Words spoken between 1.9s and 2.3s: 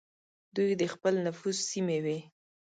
وې.